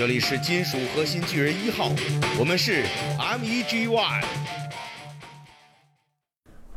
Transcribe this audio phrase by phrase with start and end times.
[0.00, 1.90] 这里是金属核心巨人一号，
[2.38, 2.82] 我们是
[3.18, 4.24] MEG One。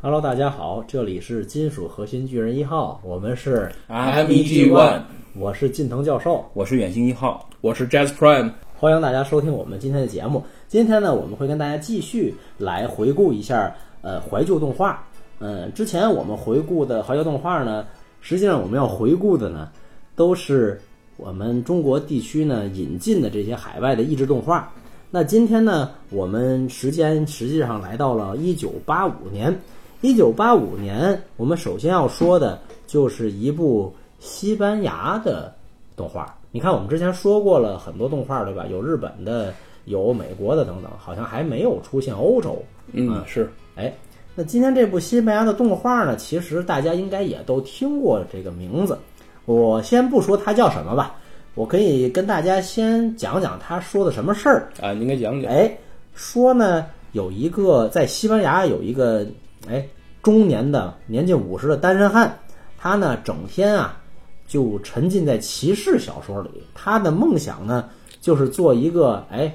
[0.02, 5.00] Hello，大家好，这里是金属核心巨人一号，我们是 MEG One，
[5.38, 8.52] 我是近藤教授，我是远星一号，我是 Jazz Prime。
[8.76, 10.44] 欢迎大家收听我们今天的节目。
[10.68, 15.02] 今天呢，我们会跟大家继续来回顾一下呃怀旧动画。
[15.38, 17.86] 嗯，之前我们回顾的怀旧动画呢，
[18.20, 19.72] 实际上我们要回顾的呢，
[20.14, 20.78] 都是
[21.16, 24.72] 我们中国地区呢引进的这些海外的益智动画。
[25.10, 29.56] 那今天呢，我们时间实际上来到了一九八五年。
[30.00, 35.54] 一九八五年，我们首先要说的就是一部西班牙的
[35.96, 36.36] 动画。
[36.50, 38.66] 你看，我们之前说过了很多动画，对吧？
[38.70, 39.54] 有日本的，
[39.86, 42.62] 有美国的等等，好像还没有出现欧洲。
[42.92, 43.50] 嗯，是。
[43.76, 43.90] 哎，
[44.34, 48.98] 那今天这部西班牙的动画呢，其实大家应该也都听过这个名字。
[49.46, 51.14] 我先不说他叫什么吧，
[51.54, 54.68] 我可以跟大家先讲讲他说的什么事儿。
[54.80, 55.52] 啊，你应该讲讲。
[55.52, 55.70] 哎，
[56.14, 59.26] 说呢，有一个在西班牙有一个
[59.68, 59.86] 哎
[60.22, 62.38] 中年的年近五十的单身汉，
[62.78, 64.00] 他呢整天啊
[64.46, 66.50] 就沉浸在骑士小说里。
[66.74, 67.88] 他的梦想呢
[68.20, 69.54] 就是做一个哎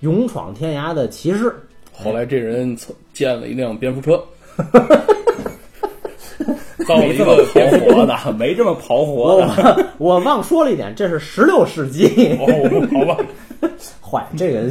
[0.00, 1.54] 勇闯天涯的骑士。
[1.94, 2.76] 后来这人
[3.12, 4.22] 建了一辆蝙蝠车，
[6.88, 9.86] 造了一个跑火的，没这么跑活的。
[9.98, 12.36] 我我忘说了一点，这是十六世纪。
[12.40, 12.46] 哦，
[12.92, 13.24] 好吧，
[14.00, 14.68] 坏，这个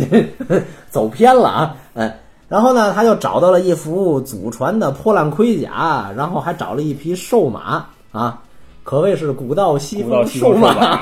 [0.89, 1.75] 走偏了啊！
[1.93, 2.11] 嗯，
[2.47, 8.41] 然后呢，他就找到了一幅祖传的破烂盔甲，然后还找了一匹瘦马啊，
[8.83, 11.01] 可谓是古道西风瘦马。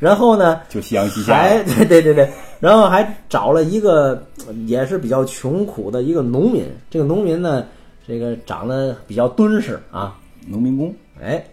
[0.00, 1.34] 然后呢，就夕阳西下。
[1.34, 2.28] 还对对对对，
[2.60, 4.22] 然后还找了一个
[4.66, 6.66] 也是比较穷苦的一个农民。
[6.90, 7.64] 这个农民呢，
[8.06, 10.94] 这个长得比较敦实啊，农民工。
[11.22, 11.44] 哎，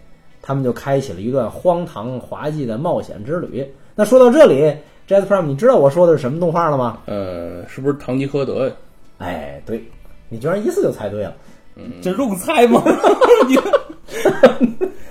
[0.42, 3.66] 他们就开启了一段荒唐滑稽的冒险之旅。
[3.94, 4.74] 那说到这里
[5.08, 6.98] ，Jazz Prime，你知道我说的是什么动画了吗？
[7.06, 8.74] 呃，是不是《堂吉诃德》呀？
[9.18, 9.82] 哎，对，
[10.28, 11.34] 你居然一次就猜对了。
[11.76, 12.82] 嗯，这用猜吗？
[13.48, 13.56] 你，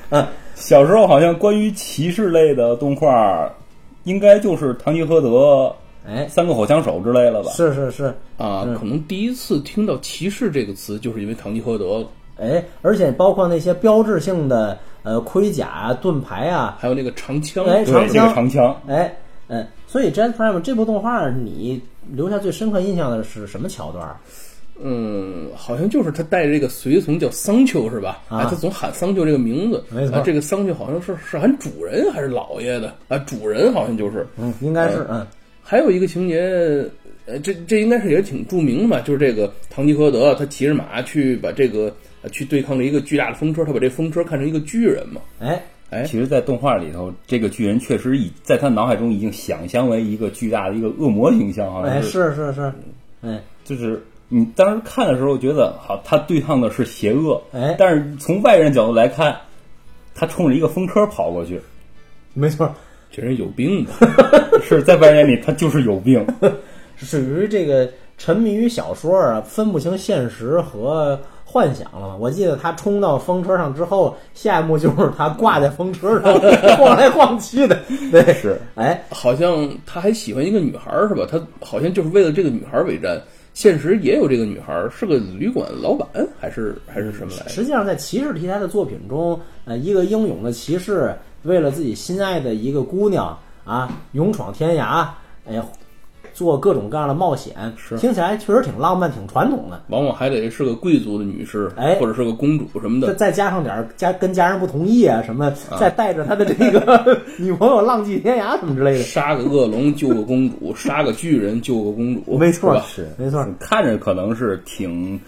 [0.16, 3.50] 啊，小时候好像关于骑士类的动画，
[4.04, 5.30] 应该就是《堂吉诃德》
[6.08, 7.52] 哎，三个火枪手之类了吧？
[7.52, 8.06] 是是是
[8.38, 11.86] 啊，可能第一次听到“骑士”这个词，就是因为《堂吉诃德》。
[12.38, 19.16] 哎，而且包括那些标志性的呃盔甲啊、盾牌啊，还有那个长枪，哎，长枪，这个长枪，哎，
[19.48, 21.80] 嗯，所以《Jazz Prime》这部动画，你
[22.10, 24.18] 留下最深刻印象的是什么桥段？
[24.84, 28.24] 嗯，好像就是他带着这个随从叫桑丘是吧？
[28.28, 30.20] 啊，他总喊桑丘这个名字，没错。
[30.26, 33.20] 这个桑丘好像是是喊主人还是老爷的啊？
[33.20, 35.28] 主人好像就是，嗯，应该是嗯。
[35.72, 36.38] 还有一个情节，
[37.26, 41.96] 呃，这这应该是也挺著名的吧，就是这个堂吉诃德他骑着马去把这个
[42.30, 45.22] 去对抗了一个巨大的风车，他把这风车看成一个巨人嘛。
[45.40, 52.36] 哎哎，其实，在动画里头，这个巨人确实已在他脑海中已经想象为一个巨大的一个恶魔形象，好像哎，是。
[52.36, 52.74] 是是，
[53.22, 54.04] 哎，就是。
[54.28, 59.38] 你当时看的时候觉得好，他对抗的是邪恶，哎，但是从外人角度来看，
[60.16, 61.62] 他冲着一个风车跑过去，
[62.34, 62.76] 没错，
[63.12, 63.94] 这人有病吧？
[64.64, 66.26] 是在外人眼里他就是有病，
[66.96, 72.16] 属于这个沉迷于小说啊，分不清现实和幻想了。
[72.18, 76.34] 我记得他冲到风车上之后，下一幕就是他挂在风车上
[76.78, 77.78] 晃来晃去的，
[78.12, 81.28] 对，是，哎，好像他还喜欢一个女孩是吧？
[81.30, 83.22] 他好像就是为了这个女孩为战。
[83.54, 86.08] 现实也有这个女孩，是个旅馆老板，
[86.40, 87.50] 还是还是什么来着？
[87.50, 91.14] 实际上，在骑士题材的作品中，呃，一个英勇的骑士
[91.44, 95.08] 为了自己心爱的一个姑娘啊，勇闯天涯，
[95.48, 95.64] 哎呀，
[96.34, 99.82] 做各种各样的冒险，是听起来确实挺浪漫、挺传统的。
[99.90, 103.14] 往往还得是个贵族的女士，哎，或者是个公主什么的。
[103.16, 113.46] 再加上点家跟家人不同意啊什么，再带着他的这个 女朋友浪迹天涯什么之类的，杀个恶龙救个公主，杀个巨人救个公主，没错，是没错。
[113.60, 115.20] 看着可能是挺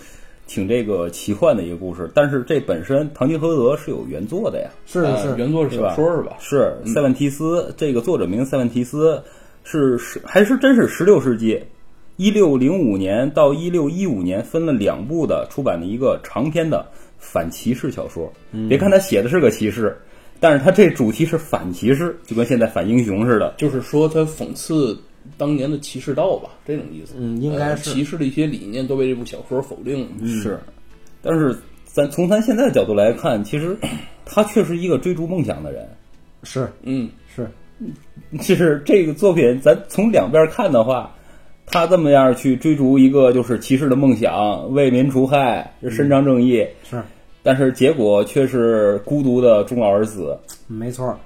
[0.45, 6.37] 挺这个奇幻的一个故事，但是这本身《堂吉诃德》是有原作的呀，是是，原作是小说是吧？
[6.40, 9.22] 是塞万提斯，这个作者名塞万提斯
[9.63, 11.61] 是十还是真是十六世纪？
[12.16, 16.85] 一六零五年到一六一五年分了两部的出版的一个长篇的
[17.17, 18.31] 反骑士小说。
[18.51, 19.97] 嗯、别看他写的是个骑士，
[20.39, 23.55] 但是他这主题是反骑士，就跟现在反英雄似的。
[23.57, 24.96] 就是说他讽刺
[25.37, 27.16] 当年的骑士道吧，这种意思。
[27.17, 30.08] 嗯，应该是、呃、骑士的一些理念都被这部小说否定了。
[30.20, 30.59] 嗯、是，
[31.22, 31.55] 但是
[31.85, 33.78] 咱从咱现在的角度来看，其实
[34.25, 35.87] 他却是一个追逐梦想的人。
[36.43, 37.49] 是，嗯，是，
[38.41, 41.14] 就是这个作品，咱从两边看的话。
[41.66, 47.02] 他这么样去追逐一个就是骑士的梦想，为民除害，伸张正义，是，
[47.41, 50.37] 但是结果却是孤独的终老而死。
[50.67, 51.17] 没错，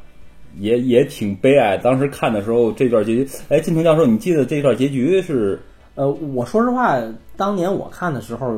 [0.59, 1.77] 也也挺悲哀。
[1.77, 5.59] 当时看的时候，这段结局，哎，金平教授，你记得这段结局是？
[5.95, 6.95] 呃，我说实话，
[7.35, 8.55] 当年我看的时候，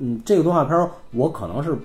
[0.00, 1.76] 嗯，这个动画片儿我可能是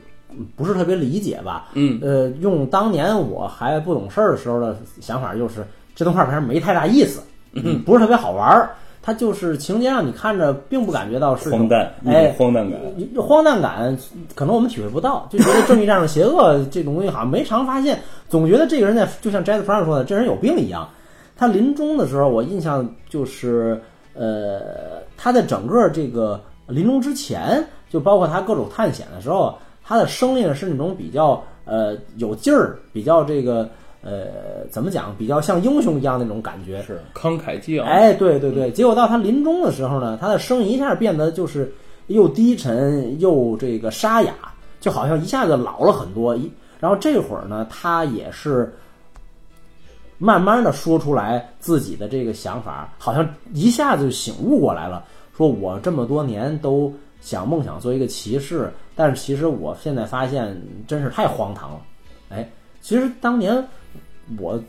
[0.55, 1.69] 不是特别理解吧。
[1.73, 7.21] 嗯，呃，用当年我还不懂事儿的时候的想法，就是这动画片儿没太大意思，
[7.51, 8.69] 嗯，不是特别好玩儿。
[9.05, 12.81] 它就是情节让你看着并不感觉到是荒诞，哎，荒诞感，
[13.21, 13.95] 荒诞感
[14.33, 20.89] 可能我们体会不到，就觉得正义战胜邪恶这种东西好像没常发现，总觉得这个人在就像 Jazz Prime 说的，这人有病一样。
[21.37, 23.79] 他临终的时候，我印象就是，
[24.15, 33.69] 呃，他在整个这个临终之前，就包括他各种探险的时候，他的声音是那种比较呃有劲儿，比较这个
[34.05, 36.81] 呃怎么讲，比较像英雄一样那种感觉。
[36.83, 37.85] 是慷慨激昂。
[37.85, 41.73] 哎，对对对，结果到他临终的时候呢，他的声音一下变得就是
[42.07, 44.33] 又低沉又这个沙哑，
[44.79, 46.35] 就好像一下子老了很多。
[46.35, 46.49] 一
[46.79, 48.71] 然后这会儿呢，他也是
[50.17, 55.03] 慢慢的说出来自己的这个想法，好像一下子就醒悟过来了，
[55.35, 60.55] 说我这么多年都想梦想做一个骑士，但是其实我现在发现
[60.85, 61.81] 真是太荒唐了。
[62.29, 62.47] 哎，
[62.85, 63.67] 其实当年
[64.37, 64.61] 我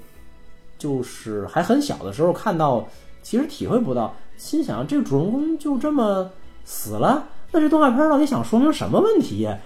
[0.79, 2.89] 就是还很小的时候看到，
[3.23, 6.31] 其实体会不到，心想这个主人公就这么
[6.65, 9.59] 死了，那这动画片到底想说明什么问题呀？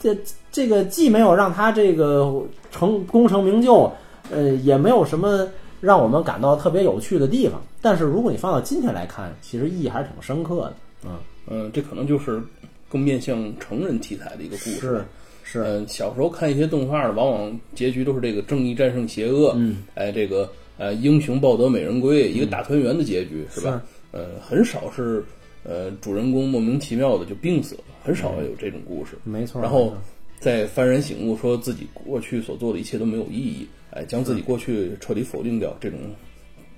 [0.00, 0.16] 这
[0.50, 3.92] 这个既没有让他这个成功成名就，
[4.30, 5.46] 呃，也没有什么
[5.82, 7.60] 让我们感到特别有趣的地方。
[7.82, 10.74] 但是如果你放到今天来看，其实意义还是挺深刻的。
[11.04, 12.42] 嗯，嗯，这可能就是
[12.88, 14.80] 更面向成人题材的一个故事。
[14.80, 15.04] 是
[15.44, 23.80] 是，嗯，小时候看一些动画呢，往往结局都是这个正义战胜邪恶，嗯，哎，这个呃英雄抱得美人归，一个大团圆的结局，是吧？
[24.10, 25.22] 呃，很少是
[25.62, 29.18] 呃主人公莫名其妙的就病死了，很少有这种故事。
[29.22, 29.60] 没错。
[29.60, 29.94] 然后
[30.40, 35.98] 再幡然醒悟，说自己过去所做的一切都没有意义，哎，将自己过去彻底否定掉，这种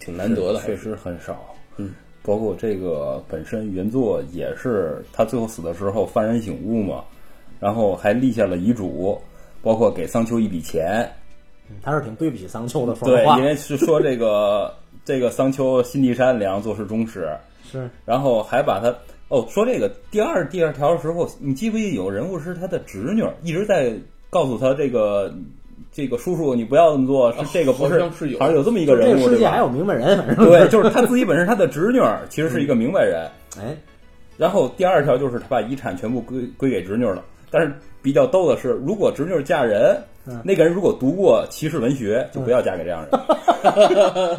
[0.01, 1.55] 挺难得的，确实很少。
[1.77, 1.93] 嗯，
[2.23, 7.05] 包括这个本身原作也是他最后死的时候幡然醒悟嘛，
[7.61, 9.21] 然后还立下了遗嘱，
[9.63, 11.09] 包括给桑丘一笔钱。
[11.83, 14.73] 他是挺对不起桑丘的，说对因为是说这个
[15.05, 17.29] 这个桑丘心地善良，做事忠实，
[17.69, 17.91] 是。
[18.05, 18.95] 然后还把他
[19.29, 23.93] 哦说这个第二第二条的时候，你记不记得有人物是他的侄女，一直在
[24.31, 25.35] 告诉他这个
[25.91, 28.39] 这个叔叔你不要这么做，是这个不好像是有。
[28.39, 33.29] 好像有这么一个人物，对吧个世界还有明白人，反正对，就是他自己本身他的侄女儿其实是一个明白人，
[33.59, 33.77] 哎，
[34.37, 37.73] 然后第二条就是他把遗产全部归归给侄女了，但是
[38.03, 39.97] 比较逗的是，如果侄女嫁人，
[40.27, 40.41] 嗯。
[40.45, 43.21] 那个人如果读过骑士文学，就不要嫁给这样人。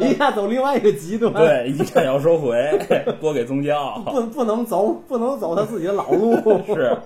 [0.00, 2.56] 一下走另外一个极端，，对，遗产要收回，
[3.20, 3.98] 拨给宗教。
[4.06, 6.34] 不不能走，不能走他自己的老路，
[6.74, 6.96] 是，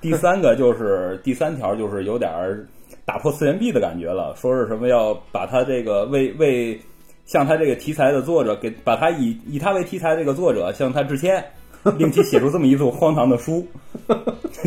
[0.00, 2.64] 第三个就是第三条就是有点儿
[3.04, 6.80] 打破次元壁的感觉了，说是什么要把他这个为为
[7.26, 11.44] 向他这个题材的作者给把他以以他为题材这个作者向他致歉，
[11.98, 13.66] 令其写出这么一部荒唐的书。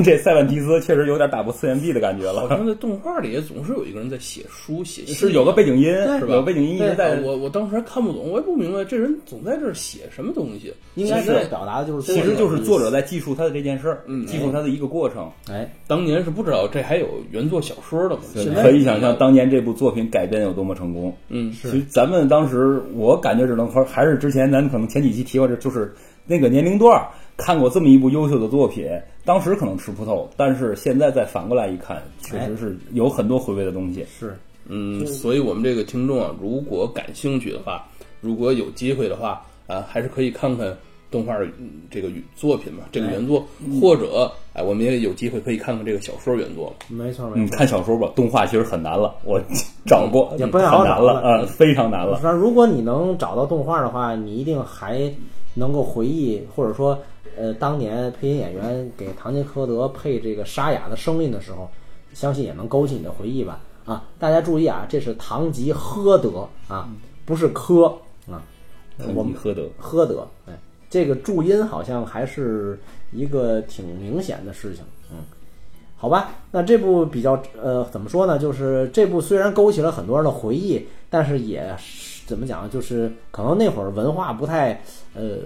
[0.04, 5.86] 这塞万提斯确实有点打破次元壁的感觉了，好像在动画里也总是有一个人在写书写信，是有个背景音，
[6.20, 6.36] 是吧？
[6.36, 7.22] 有背景音一直在啊。
[7.24, 10.74] 我我当时还看不懂，我也不明白这人总在这儿写什么东西。
[10.96, 15.30] 应该是其实表达的就是其实就是作者在在记述他的这件事儿，嗯记述他的一个过程。
[15.50, 18.22] 哎，当年是不知道这还有原作小说的嘛？
[18.62, 21.16] 可以想象当年这部作品改编有多么成功。
[21.30, 25.94] 嗯其实咱们当时，我感觉只能说，还是之前咱可能前几期提过，这就是
[26.30, 28.88] 那个年龄段儿看过这么一部优秀的作品，
[29.26, 34.06] 当时可能吃不透，但是现在再反过来一看，确实是有很多回味的东西。
[34.20, 37.84] 是嗯，所以我们这个听众啊，如果感兴趣的话，
[38.22, 40.72] 如果有机会的话啊，还是可以看看
[41.10, 43.44] 动画嗯这个作品嘛，这个原作，
[43.82, 46.72] 或者哎，我们也有机会可以看看这个小说原作。
[46.92, 47.58] 嗯，没错没错。
[47.58, 49.42] 看小说吧，动画其实很难了，我
[49.88, 52.20] 找过，也不太好难找了了啊，非常难了。
[52.22, 55.12] 反正如果你能找到动画的话，你一定还
[55.56, 57.00] 能够回忆，或者说，
[57.38, 61.70] 呃，当年配音演员给唐吉诃德配这个沙哑的声音的时候，
[62.14, 63.60] 相信也能勾起你的回忆吧。
[63.86, 66.90] 啊，大家注意啊，这是唐吉诃德啊，
[67.26, 67.86] 不是科
[68.30, 68.44] 啊。
[69.16, 70.54] 我们诃德诃德，哎，
[70.90, 72.78] 这个注音好像还是
[73.12, 75.18] 一个挺明显的事情，嗯，
[75.96, 78.38] 好吧，那这部比较呃怎么说呢？
[78.38, 82.70] 就是这部虽然勾起了很多人的回忆，但是也是怎么讲？
[82.70, 84.82] 就是可能那会儿文化不太
[85.14, 85.38] 呃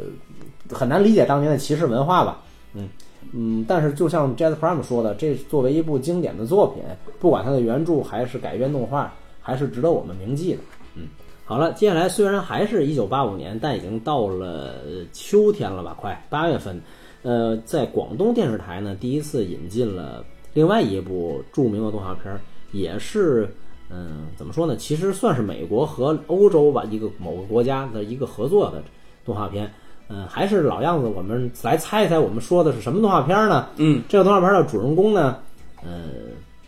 [0.69, 2.41] 很难理解当年的骑士文化吧，
[2.73, 2.89] 嗯
[3.31, 6.83] 嗯，但是就像 Jazz Prime 说的，这作为一部经典的作品，
[7.19, 10.59] 不管它的原著还是改编动画，还是值得我们铭记的。
[10.95, 11.07] 嗯，
[11.45, 14.75] 好了，接下来虽然还是一九八五年，但已经到了
[15.13, 16.79] 秋天了吧，快八月份。
[17.21, 22.41] 呃，在广东电视台呢，第一次引进了另外一部著名的动画片儿，
[22.73, 23.49] 也是
[23.95, 24.75] 嗯，怎么说呢？
[24.75, 28.83] 其实算是美国和欧洲吧一个某个国家的一个合作的
[29.23, 29.71] 动画片。
[30.09, 33.69] 嗯，还是老样子，我们来猜一猜，我们说的是什么动画片呢？
[33.77, 35.39] 嗯，这个动画片的主人公呢，
[35.81, 36.09] 呃，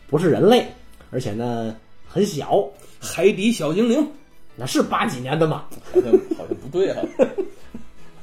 [0.08, 0.66] 不是人类，
[1.12, 1.76] 而且呢
[2.08, 2.64] 很小，
[3.00, 4.08] 海底小精灵
[4.56, 5.66] 那是八几年的吗？
[5.94, 7.04] 好像好像不对啊，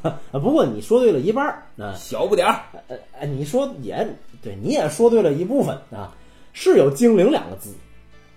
[0.03, 2.63] 啊，不过你说对了一半儿啊，小不点儿，
[3.27, 4.09] 你说也
[4.41, 6.17] 对，你也说对了一部分啊，
[6.55, 7.75] 是有精灵两个字，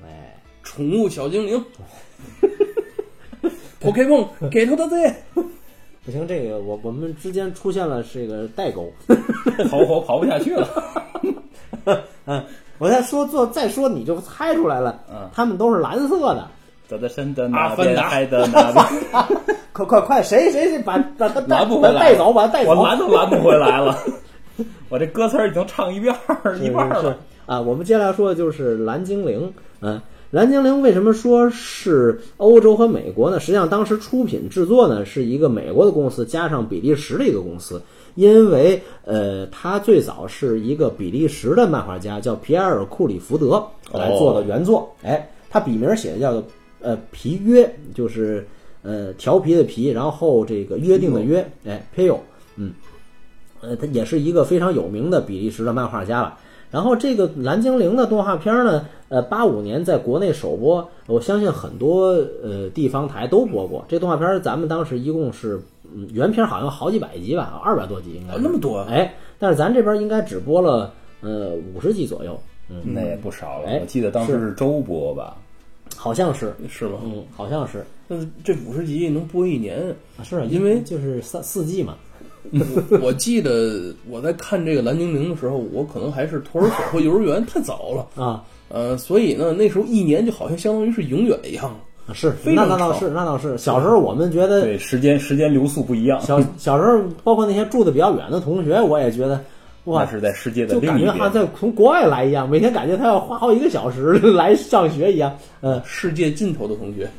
[0.04, 0.35] 哎，
[0.66, 1.64] 宠物小精灵，
[3.82, 5.14] Pokemon get 的对，
[6.04, 8.92] 不行，这个我我们之间出现了这个代沟，
[9.70, 10.68] 跑火跑不下去了。
[12.26, 12.44] 嗯，
[12.80, 16.48] 我再说做再说你就猜出来了，嗯他们都是蓝色的，
[16.88, 18.10] 走在山的那边，阿凡达。
[18.10, 18.86] 海的那边，
[19.72, 23.98] 快快快，谁谁谁把把他带拦不回来带走，把他带走，我拦都拦不回来了。
[24.90, 27.08] 我这歌词儿已经唱一遍儿一半儿是是。
[27.08, 27.18] 了。
[27.46, 29.54] 啊，我们接下来说的就是蓝精灵。
[29.82, 33.40] 嗯，蓝精灵为什么说是欧洲和美国呢？
[33.40, 37.82] 实际上，当时出品制作呢是一个美国的公司加上比利时的一个公司，
[38.16, 44.94] 因为呃，他最早是一个比利时的漫画家，叫皮埃尔·库里福德来做的原作。
[45.04, 46.44] 哎，他笔名写的叫做
[46.82, 48.46] 呃皮约，就是
[48.82, 52.20] 呃调皮的皮，然后这个约定的约，哎 p i l
[52.58, 52.74] 嗯。
[53.62, 56.38] 呃，他也是一个非常有名的比利时的漫画家了。
[56.72, 62.08] 然后这个蓝精灵的动画片呢，呃，八五年在国内首播，我相信很多
[62.44, 63.86] 呃地方台都播过。
[63.88, 65.62] 这动画片咱们当时一共是，
[65.94, 68.78] 嗯，原片好像好几百集吧，二百多集应该那么多。
[68.78, 72.38] 啊哎，但是咱这边应该只播了呃五十集左右，
[72.70, 75.38] 嗯，那也不少了哎，我记得当时是周播吧？
[75.96, 77.00] 好像是，是吗？
[77.04, 81.96] 嗯，好像是，但是这五十集能播一年，啊是啊因为就是三四季嘛，
[83.02, 88.08] 我记得我在看这个蓝精灵的时候，我可能还是托儿所或幼儿园，太早了。
[88.24, 91.76] 啊，呃，所以呢，那时候一年就好像相当于是永远一样。
[92.14, 93.58] 是，非常长那那倒是，那倒是。
[93.58, 99.44] 小时候我们觉得对，时间时间流速不一样，小小时候，包括那些住的比较远的同学，我也觉得，
[99.86, 101.34] 哇那，是在世界的就另一感觉好像。
[101.34, 105.36] 在从国外来一样，每天感觉他要花好几个小时 来上学一样。
[105.62, 107.10] 呃世界尽头的同学，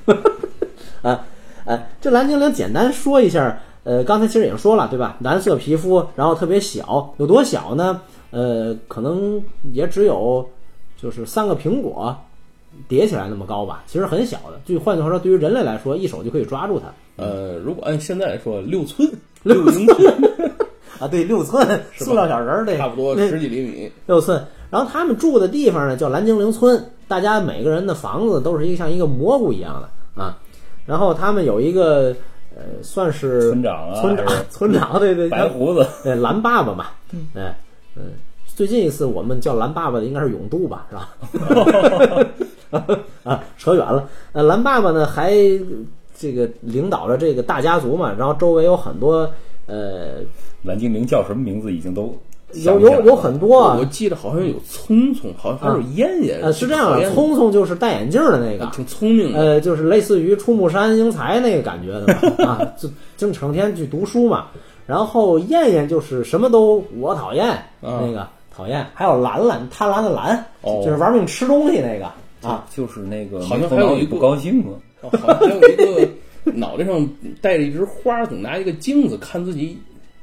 [1.03, 1.27] 啊，
[1.65, 5.17] 哎，这蓝精灵简单说一下，呃，刚才其实已经说了，对吧？
[5.21, 8.01] 蓝色皮肤，然后特别小，有多小呢？
[8.33, 9.41] 呃，可能
[9.73, 10.45] 也只有
[11.01, 12.17] 就是三个苹果
[12.89, 14.61] 叠起来那么高吧，其实很小的。
[14.65, 16.93] 就换句话说，对于人类来说，一手就可以抓住它。
[17.15, 19.09] 呃，如果按现在来说，六寸、
[19.45, 20.15] 六英寸，
[20.99, 21.65] 啊，对，六寸
[21.95, 23.89] 塑料小人儿，对，差不多十几厘米。
[24.07, 24.45] 六寸。
[24.69, 30.37] 然后他们住的地方呢叫蓝精灵村，大家每个人的房子都是一个像一个蘑菇一样的啊。
[30.87, 32.15] 然后他们有一个
[32.57, 36.87] 呃，算是村长啊村长，村长， 对对，白胡子， 对蓝爸爸嘛，
[37.35, 37.55] 哎
[37.97, 38.13] 嗯，
[38.47, 42.27] 最近一次我们叫蓝爸爸的应该是永渡吧，是吧？
[43.25, 44.09] 啊，扯远了。
[44.33, 45.33] 呃，蓝爸爸呢还
[46.19, 49.29] 这个领导着这个大家族嘛，然后周围有很多
[49.67, 50.21] 呃，
[50.63, 52.17] 蓝精灵叫什么名字已经都
[52.65, 56.39] 有有有很多啊我，记得好像有聪聪，好像还有燕燕。
[56.43, 59.39] 呃，是这样的，聪聪就是戴眼镜的那个，挺聪明的。
[59.39, 64.47] 呃，就是类似于出木山英才那个感觉的吧， 啊，就就成天去读书嘛。
[64.87, 72.07] 然后燕燕就是什么都我讨厌，啊那个讨厌，还有兰兰贪婪的兰，哦就是玩命吃东西那个
[72.49, 74.73] 啊，就是那个好像还有一个不高兴了。
[75.03, 76.09] 哦好像还有一个
[76.53, 77.09] 脑袋上
[77.41, 79.77] 戴着一枝花，总拿一个镜子看自己，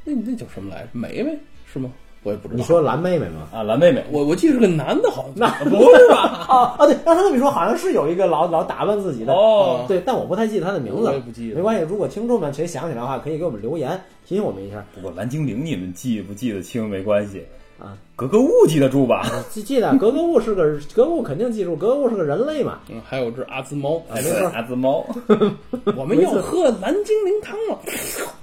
[0.06, 0.88] 那那叫什么来着？
[0.94, 1.38] 梅梅
[1.72, 1.90] 是吗？
[2.24, 2.58] 我也不知道。
[2.58, 3.48] 你说蓝妹妹吗？
[3.54, 6.46] 啊，蓝妹妹，我我记得是个男的，好像那不是吧？
[6.48, 17.46] 啊啊，对，让他这么一说，好像是有一个老老打扮自己的哦对，但我不太记得他的名字我也不记得没关系，如果听众们谁想起来的话，可以给我们留言提醒我们一下不过蓝精灵你们记不记得清没关系，
[17.80, 17.98] 啊。
[18.16, 19.28] 格格巫记得住吧？
[19.50, 20.64] 记记得格格巫是个
[20.94, 25.04] 格格巫肯定记住，格格巫是个人类嘛，嗯，还有只阿兹猫，哎没错 阿兹猫，
[25.98, 27.80] 我们要喝蓝精灵汤了，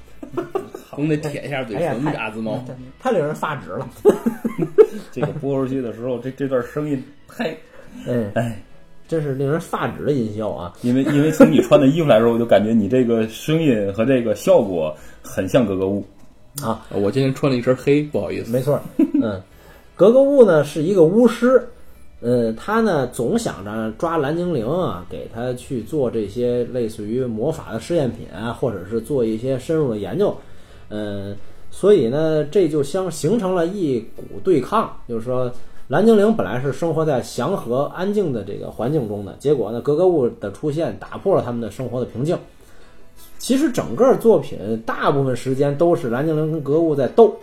[1.00, 2.62] 总得舔一下嘴唇，那个阿兹猫。
[3.00, 3.88] 太令人发指了。
[5.11, 7.57] 这个播出去的时候，这这段声音 太，
[8.07, 8.62] 嗯，哎，
[9.09, 10.75] 真是令人发指的音效啊！
[10.83, 16.04] 因为因为从你穿的衣服来说，我就感觉你这个声音和这个效果很像格格巫。
[16.62, 18.52] 啊，我今天穿了一身黑，不好意思。
[18.52, 18.78] 没错，
[19.23, 19.40] 嗯，
[19.97, 21.66] 格格巫呢是一个巫师，
[22.21, 30.37] 呃，他呢总想着抓蓝精灵啊，给他去做这些类似于魔法的试验品啊，或者是做一些深入的研究，
[30.90, 31.35] 嗯、
[31.70, 35.50] 所以呢，这就相形成了一股对抗，就是说。
[35.90, 42.38] 蓝精灵本来是生活在祥和安静的这个环境中的，结果呢，格格巫的出现打破了他们的生活的平静。
[43.38, 47.35] 其实整个作品大部分时间都是蓝精灵跟格格巫在斗，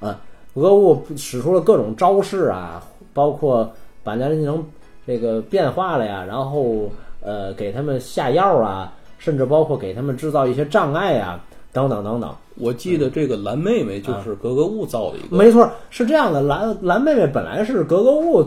[0.00, 0.18] 啊，
[0.54, 3.70] 格格巫使出了各种招式啊，包括
[4.02, 4.64] 把蓝精灵
[5.06, 6.90] 这个变化了呀，然后
[7.20, 11.38] 呃给他们下药啊，甚至包括给他们制造一些障碍啊，
[11.72, 12.30] 等等等等。
[12.56, 16.42] 我记得这个蓝妹妹就是格格巫造的一个，没错，是这样的。
[16.42, 18.44] 蓝蓝妹妹本来是格格巫，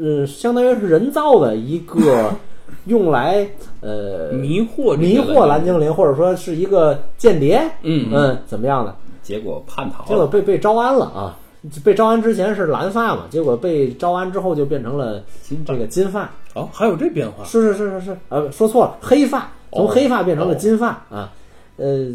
[0.00, 2.30] 呃，相当于是人造的一个
[2.86, 3.48] 用来
[3.80, 7.60] 呃迷惑迷惑蓝精灵，或者说是一个间谍。
[7.82, 8.94] 嗯嗯，怎么样的？
[9.22, 10.30] 结果叛逃结果了。
[10.30, 11.36] 被被招安了啊！
[11.82, 16.30] 被招安之前是蓝发嘛，结果被招安之后就变成了金这个金发。
[16.54, 21.32] 哦，还有这变化，是是是是是，呃，说错了，黑发，从哦黑发变成了金发、啊，
[21.76, 22.08] 呃，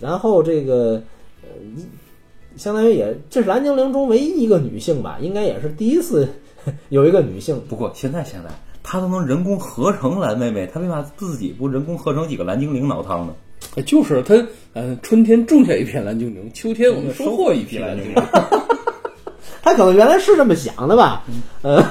[0.00, 1.02] 然后这个
[1.42, 1.84] 呃，一
[2.58, 6.28] 相当于也这是蓝精灵中唯一一个女性吧，应该也是第一次
[6.90, 7.60] 有一个女性。
[7.68, 8.50] 不过现在现在
[8.82, 13.34] 她都能人工合成蓝妹妹，她为嘛自己不人工合成几个蓝精灵脑汤呢？
[13.76, 14.34] 哎就是她，
[14.74, 18.14] 嗯，春天种下一片蓝精灵，秋天我们收获一批蓝精灵。
[19.62, 21.24] 他可能原来是这么想的吧，
[21.62, 21.82] 呃，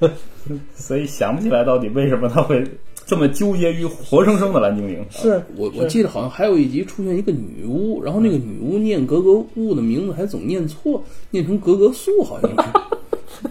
[0.76, 2.62] 所以想不起来到底为什么他会
[3.06, 5.02] 这么纠结于活生生的蓝精灵。
[5.10, 12.56] 是我我记得好像还有一集出现一个女巫，然后那个女巫念格格巫的名字还总念错，念成格格素，好像是。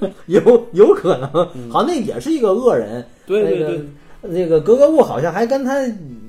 [0.25, 0.41] 有
[0.73, 1.29] 有可能，
[1.69, 3.05] 好像那也是一个恶人。
[3.25, 3.83] 对对那个
[4.21, 5.79] 那个格格巫好像还跟他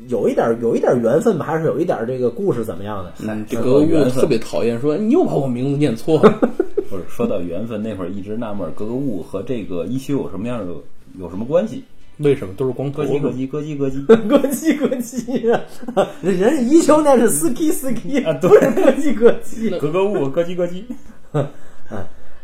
[0.08, 3.12] 有一点有一点缘分吧，还是有一点这个故事怎么样的？
[3.26, 6.38] 嗯，这格格巫特别讨厌，说你又把我名字念错了。
[6.88, 10.72] 不是说到缘分，那会儿一直纳闷格格巫和这个一休有什么样的
[11.18, 11.82] 有什么关系？
[12.18, 14.06] 为什么都是光头咯叽咯叽咯叽咯叽。
[14.06, 15.52] 咯叽咯叽
[15.94, 16.08] 啊！
[16.22, 19.76] 人家一休那是斯基斯基啊对不是咯叽咯叽。
[19.80, 20.82] 格格巫咯叽咯叽，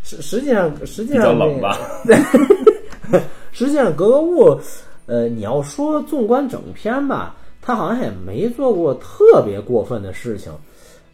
[0.03, 1.79] 实实际上，实际上比较冷吧？
[3.53, 4.61] 实际上，格格物，
[5.07, 10.53] 呃，你要说纵观整篇吧，他好像也没做过特别过分的事情。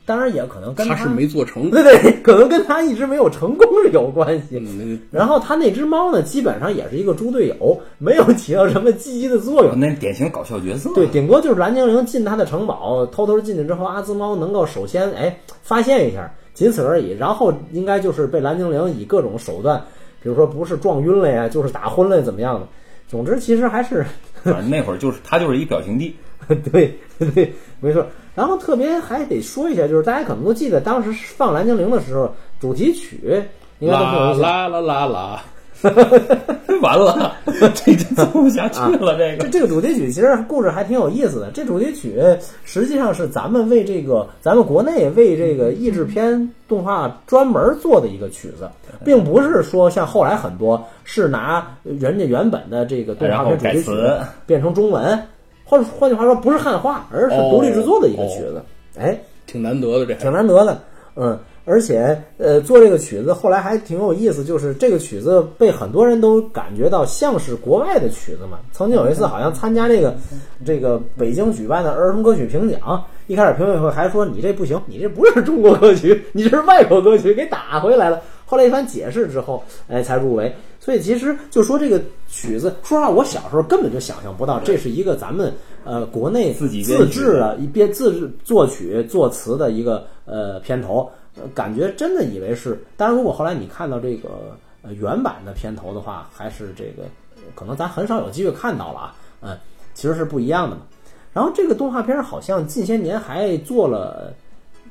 [0.08, 1.70] 当然，也可能跟他是没做成。
[1.70, 4.56] 对对，可能跟他一直没有成功是有关系。
[4.58, 9.78] 嗯，然后他那只猫呢，基本上也是一个猪队友，没有起到什么积极的作用。
[9.78, 10.90] 那典型搞笑角色。
[10.94, 17.10] 对，顶多就是蓝精灵进他的城堡，偷偷进去之后，阿兹猫能够首先哎发现一下，仅此而已。
[17.10, 19.78] 然后应该就是被蓝精灵以各种手段，
[20.22, 22.66] 比如说不是撞晕了呀，就是打昏了怎么样的。
[23.08, 24.06] 总之，其实还是
[24.42, 26.16] 反正那会儿就是他就是一表情帝，
[26.72, 26.98] 对
[27.34, 28.06] 对，没错。
[28.38, 33.42] 然后特别还得说一下，就是大家可能都记得当时放蓝精灵的时候，主题曲
[33.80, 34.68] 应该都挺有啦。
[34.68, 35.42] 啦啦啦啦，
[36.80, 37.34] 完了，
[37.74, 39.16] 这就做不下去了。
[39.18, 41.50] 这个这这个主题曲其实故事还挺有意思的。
[41.52, 42.22] 这主题曲
[42.64, 48.70] 实际上是咱们为这个咱们国内为这个译制片动画专门做的一个曲子，
[49.04, 53.90] 并不是说像后来很多是拿人家原本的这个动画片主题曲
[54.46, 55.20] 变成中文，
[55.68, 58.62] 或者换句话说不是汉化，而是独立制作的一个曲子。
[58.98, 60.32] 哎，挺难得的这挺。
[60.32, 60.80] 难得的，
[61.14, 68.58] 嗯，而且呃，做这个曲子后来还挺有意思，就是这个曲子被很多人都感觉到像是国外的曲子嘛。
[68.72, 70.16] 曾经有一次好像参加这个
[70.64, 78.20] 这个北京举办的儿童歌曲评奖，一开始评委会还说你这不行，你这不是中国歌曲，你这是外国歌曲，给打回来了。
[78.46, 80.50] 后来一番解释之后，哎，才入围。
[80.88, 85.52] 所以其实就说这个曲子，说实话，我小时候根本就想象不到，这是一个咱们
[85.84, 92.82] 呃国内自己自制的一编自制作曲作词的一个呃片头，呃感觉真的以为是。
[92.96, 97.02] 当然，如果后来你看到这个呃原版的片头的话，还是这个
[97.36, 99.58] 呃可能咱很少有机会看到了啊，嗯，
[99.92, 100.80] 其实是不一样的嘛。
[101.34, 104.32] 然后这个动画片好像近些年还做了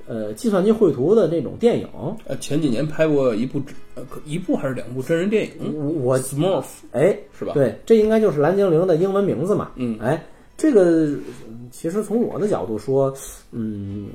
[0.08, 1.88] 呃计算机绘图的那种电影，
[2.26, 3.62] 呃，前几年拍过一部
[3.96, 7.54] 呃可一部还是两部真人电影我我，Smurf 哎是吧？
[7.54, 9.72] 对，这应该就是蓝精灵的英文名字嘛。
[9.76, 10.24] 嗯哎，
[10.56, 11.08] 这个
[11.48, 13.14] 嗯其实从我的角度说，
[13.52, 14.10] 嗯，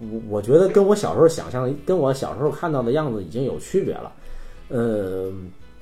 [0.00, 4.12] 我我觉得跟我小时候想象的，跟我小时候看到的样子已经有区别了，
[4.68, 5.30] 呃，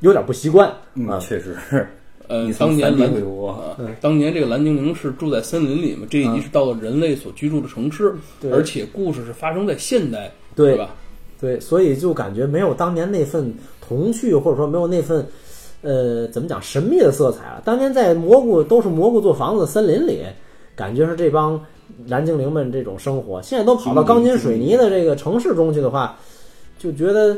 [0.01, 1.19] 有点不习惯嗯，啊。
[1.19, 1.87] 确实是。
[2.33, 10.95] 呃你，当年 3D 蓝当年这个蓝精灵是住在森林里嘛，这一集是到了人类所居住的城市，对而且故事是发生在现代，对吧？
[11.39, 13.53] 对，所以就感觉没有当年那份
[13.87, 15.27] 童趣，或者说没有那份
[15.83, 17.61] 呃怎么讲神秘的色彩了。
[17.65, 20.23] 当年在蘑菇都是蘑菇做房子的森林里，
[20.75, 21.61] 感觉是这帮
[22.07, 26.17] 蓝精灵们这种生活，现在都跑到钢筋水泥的这个城市中去的话，
[26.79, 27.37] 就觉得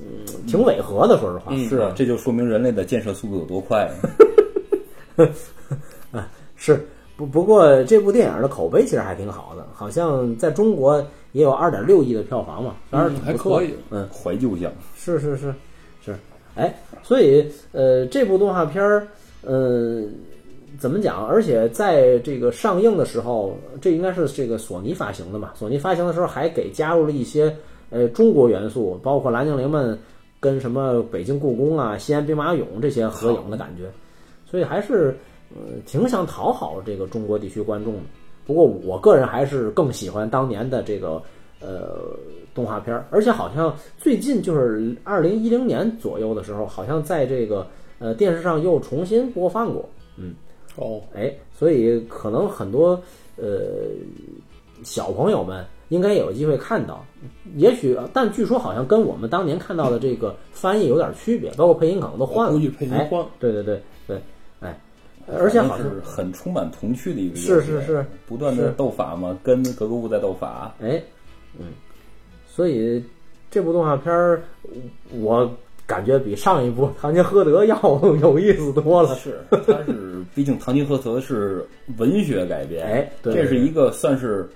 [0.00, 1.18] 嗯挺违和的。
[1.18, 3.90] 说实话，嗯是啊，这就说明人类的建设速度有多快。
[6.12, 6.86] 啊是
[7.16, 14.08] 不不过这部电影的口碑其实还挺好的，好像在中国也有二点六亿的票房嘛，反正嗯还可以嗯。
[14.10, 15.54] 怀旧向，是是是
[16.04, 16.16] 是，
[16.54, 19.06] 哎，所以呃，这部动画片儿，
[19.42, 20.04] 呃，
[20.78, 21.26] 怎么讲？
[21.26, 25.50] 而且在这个上映的时候，这应该是这个索尼发行的嘛？
[25.56, 27.54] 索尼发行的时候还给加入了一些
[27.90, 29.98] 呃中国元素，包括蓝精灵们
[30.40, 33.90] 跟什么北京故宫啊、西安兵马俑这些合影的感觉，
[34.44, 35.16] 所以还是
[35.50, 38.00] 呃挺想讨好这个中国地区观众的。
[38.46, 41.22] 不过我个人还是更喜欢当年的这个
[41.60, 41.98] 呃
[42.54, 47.66] 动画片儿，而且好像最近就是二零一零年左右的时候，好像在这个
[47.98, 49.86] 呃电视上又重新播放过。
[50.16, 50.34] 嗯
[50.76, 52.90] 哦，哎，所以可能很多
[53.36, 53.90] 呃
[54.84, 57.04] 小朋友们应该也有机会看到，
[57.56, 62.52] 也许，但据说好像跟我们当年看到的这个翻译有点区别，包括配音可能都换了。
[62.52, 64.20] 估计配音哎换了对对对对，
[64.60, 64.78] 哎，
[65.36, 70.74] 而且好像是很充满童趣的一个是游戏是是不断的斗法嘛，跟格格巫在斗法。
[70.80, 71.02] 哎，
[71.58, 71.66] 嗯，
[72.46, 73.02] 所以
[73.50, 74.42] 这部动画片儿，
[75.20, 75.50] 我
[75.86, 77.80] 感觉比上一部《唐吉诃德》要
[78.20, 79.14] 有意思多了。
[79.14, 84.46] 是，它是，毕竟《唐吉诃德》是文学改编，哎对这是一个算是，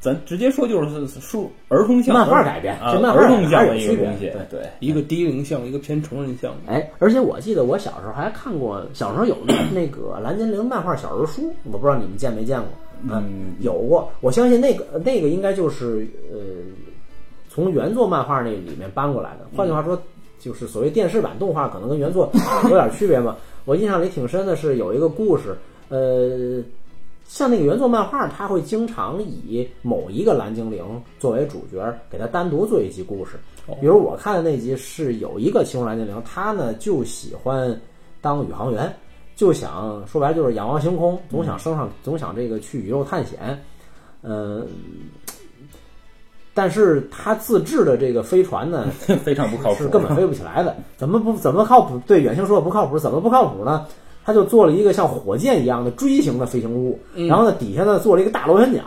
[0.00, 6.52] 咱直接说就是书儿童向漫画改编啊，这漫画儿童向的还是有区别一个东西，对对，一个低龄向，一个偏成人向。
[6.66, 9.36] 哎，而且我记得我小时候还看过，小时候有
[9.72, 12.68] 那个蓝精灵漫画小人书，我不知道你们见没见过。
[13.08, 16.38] 嗯有过，我相信那个那个应该就是呃，
[17.48, 19.46] 从原作漫画那里面搬过来的。
[19.56, 19.96] 换句话说，
[20.40, 22.28] 就是所谓电视版动画可能跟原作
[22.64, 23.36] 有点区别嘛。
[23.64, 25.56] 我印象里挺深的是有一个故事，
[25.90, 26.60] 呃，
[27.28, 30.82] 像那个原作漫画，它会经常以某一个蓝精灵
[31.20, 33.38] 作为主角，给他单独做一集故事。
[33.80, 37.78] 比如我看的那集是有一个青龙蓝精灵，他呢就喜欢
[38.22, 38.90] 当宇航员，
[39.36, 43.62] 就想说白了就是仰望星空，总想升上，总想这个去宇宙探险。
[44.22, 44.66] 嗯、
[46.54, 48.86] 但是他自制的这个飞船呢，
[49.22, 50.74] 非常不靠谱，是根本飞不起来的。
[50.96, 51.98] 怎么不怎么靠谱？
[52.06, 53.86] 对远星说不靠谱，怎么不靠谱呢？
[54.28, 58.84] 他就做了一个像火箭一样的锥形的飞行物，然后呢底下呢做了一个大螺旋桨。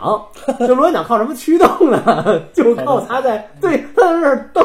[0.60, 2.40] 这螺旋桨靠什么驱动呢？
[2.54, 4.64] 就靠它在 对它在那儿蹬，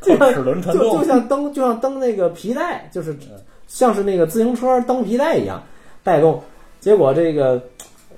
[0.00, 3.18] 就像齿轮传动就就像蹬就像蹬那个皮带，就是
[3.66, 5.60] 像是那个自行车蹬皮带一样
[6.04, 6.40] 带动。
[6.78, 7.60] 结果这个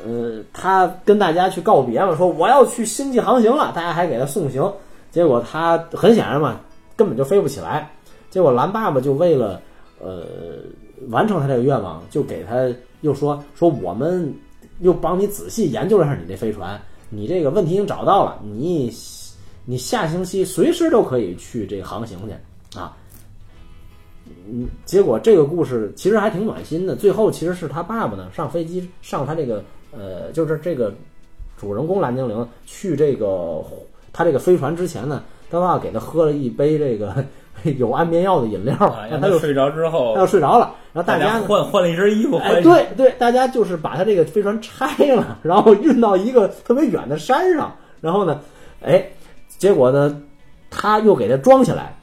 [0.05, 4.71] 呃，他跟大家去告别嘛，说我要去星际航行了，大家还给他送行。
[5.11, 6.61] 结果他很显然嘛，
[6.97, 7.91] 根本就飞不起来。
[8.29, 9.59] 结果蓝爸爸就为了
[9.99, 10.23] 呃
[11.09, 14.33] 完成他这个愿望，就给他又说说我们
[14.81, 18.93] 又帮你仔细研究了一下你这飞船，你这个问题已经找到了，你
[19.65, 22.97] 你下星期随时都可以去这个航行去啊。
[24.47, 26.95] 嗯，结果这个故事其实还挺暖心的。
[26.95, 30.95] 最后其实是他爸爸呢上飞机上他这个呃，就是这个
[31.57, 33.63] 主人公蓝精灵去这个
[34.13, 37.25] 他这个飞船之前呢，他爸爸给他喝了一杯这个
[37.79, 40.75] 有安眠药的饮料，啊，让他就睡着之后他，就睡着了。
[40.93, 48.41] 然后大家呢，换换了一身衣服，哎，对对，大家就是把他这个飞船拆了，然后运到一个特别远的山上，然后呢，
[48.83, 49.05] 哎，
[49.59, 50.21] 结果呢，
[50.71, 51.97] 他又给他装起来。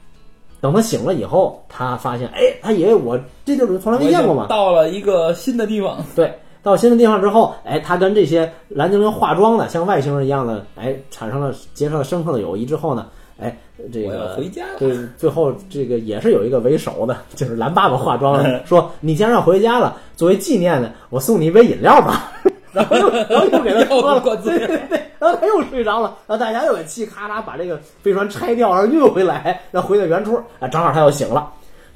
[0.60, 13.06] 等他醒了以后，他发现，哎，他以为我这就是从来没见过嘛，到了一个新的地方，对，到新的地方之后，哎，他跟这些蓝精灵化妆的，像外星人一样的，哎，产生了结成了深刻的友谊之后呢，
[13.40, 13.56] 哎，
[13.92, 22.32] 这个回家了对，最后这个也是有一个为首的， 就是蓝爸爸化妆了，说你既然要回家了，作为纪念呢，我送你一杯饮料吧。
[22.70, 31.50] 然后又，然后又给他喝了，对对 对，然后他又睡着了，然后大家又给气，咔嚓把这个飞船拆掉，然后运回来，然后回到原处，啊，正好他又醒了。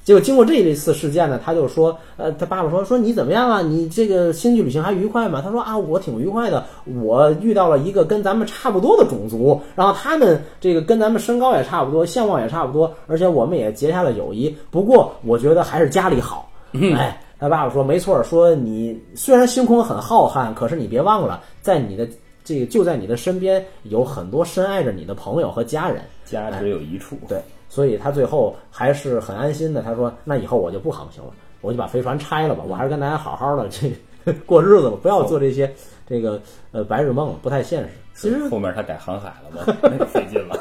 [0.04, 3.60] 结果经过这一次事件呢，他就说，呃，他爸爸说说你怎么样啊？
[3.60, 5.40] 你这个星际旅行还愉快吗？
[5.42, 14.54] 他说啊，我挺愉快的，我遇到了一个跟咱们差不多的种族，然后他们这个跟咱们身高也差不多，相貌也差不多，而且我们也结下了友谊。
[14.70, 16.50] 不过我觉得还是家里好，
[16.96, 17.18] 哎。
[17.38, 22.06] 他爸爸说：“没错，说你虽然星空很浩瀚，可是你别忘了，在你的
[22.44, 26.02] 这个就在你的身边有很多深爱着你的朋友和家人。
[26.24, 27.16] 家只有一处。
[27.28, 27.42] 对，
[27.74, 29.80] 所以他最后还是很安心的。
[29.80, 31.30] 他说：‘那以后我就不航行了，
[31.62, 35.72] 我就把飞船拆了吧，我还是跟大家好好的这 过日子吧，不要做这些
[36.06, 36.38] 这个
[36.72, 40.54] 呃白日梦了，不太现实。’其实后面他改航海了嘛， 那个费劲了。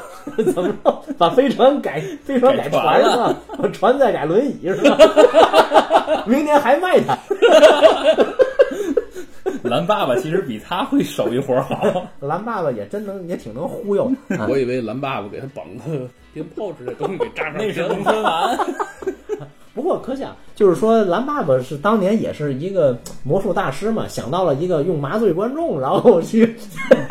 [0.54, 3.36] 怎么着，把飞船改飞船改船改船了，
[3.74, 4.96] 船再改轮椅是吧？
[6.24, 7.14] 明年还卖它。”
[9.62, 14.10] 蓝爸爸其实比他会手艺活好， 蓝爸爸也真能，也挺能忽悠。
[14.30, 18.58] 啊我以为蓝爸爸给他绑个鞭炮之类的东西给扎上那是鞭农村丸。
[19.74, 26.54] 不过可想，就是说蓝爸爸是当年也是一个魔术大师嘛，想到了一个用麻醉观众，然后去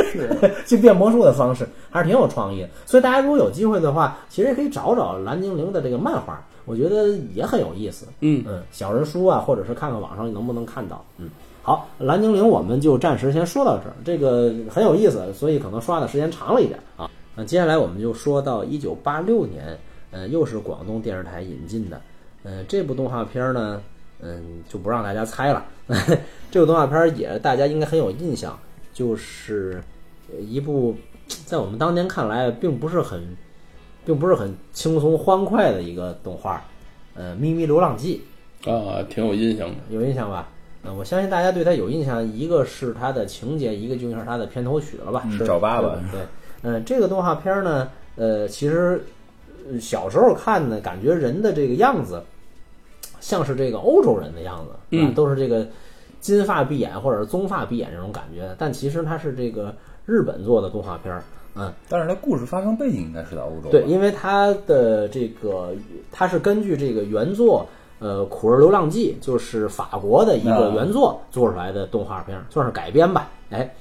[0.67, 2.69] 去变魔术的方式，还是挺有创意的。
[2.85, 8.05] 所以大家如果有机会的话，其实也可以找找蓝精灵的这个漫画，我觉得也很有意思。
[8.19, 11.03] 嗯嗯，小人书啊，或者是看看网上能不能看到。
[11.17, 11.29] 嗯，
[11.63, 17.09] 好，蓝精灵我们就暂时先说到这儿，这个很有意思，所以可能刷的时间长了一点啊。
[17.35, 19.77] 那接下来我们就说到一九八六年，
[20.09, 22.01] 呃，又是广东电视台引进的。
[22.43, 23.81] 呃，这部动画片儿呢，
[24.21, 25.63] 嗯，就不让大家猜了。
[26.49, 28.57] 这部动画片儿也大家应该很有印象，
[28.91, 29.79] 就是
[30.33, 30.95] 呃一部
[31.45, 33.37] 在我们当年看来并不是很，
[34.03, 36.65] 并不是很轻松欢快的一个动画。
[37.13, 38.23] 呃，《咪咪流浪记》
[38.71, 39.75] 啊，挺有印象的。
[39.89, 40.49] 有印象吧？
[40.83, 45.21] 呃，我相信大家对他有印象，一个是他的情节，一个就是他的片头曲了吧？
[45.25, 46.19] 嗯是找爸爸对
[46.63, 49.03] 嗯、这个动画片呢，呃，其实
[49.71, 52.23] 呃小时候看呢，感觉人的这个样子
[53.19, 55.67] 像是这个欧洲人的样子，啊嗯都是这个
[56.19, 59.75] 金发碧眼或者是棕发碧眼这种感觉，但其实它是这个
[60.07, 63.69] 日本做的动画片儿，嗯，但是它故事发生背景应该是在欧洲。
[63.69, 65.73] 对，因为它的这个
[66.11, 67.67] 它是根据这个原作。
[68.01, 73.29] 呃，《苦儿流浪记》就是法国的一个啊原作做出来的动画片儿，算是改编吧。
[73.51, 73.75] 哎，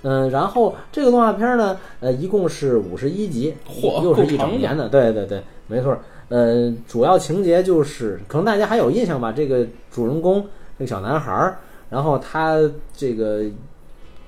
[0.00, 4.88] 嗯、然后这个动画片儿呢，呃，一共是五十一集，嚯又是一整年的。
[4.88, 6.00] 对对对，没错儿。
[6.30, 9.30] 呃，主要情节就是，可能大家还有印象吧？
[9.30, 10.40] 这个主人公
[10.78, 11.58] 这个小男孩儿，
[11.90, 12.58] 然后他
[12.94, 13.42] 这个